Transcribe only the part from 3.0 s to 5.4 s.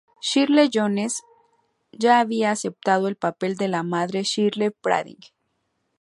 el papel de la madre Shirley Partridge.